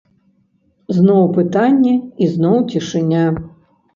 Зноў 0.99 1.19
пытанне, 1.35 1.93
і 2.27 2.31
зноў 2.37 2.57
цішыня. 2.71 3.23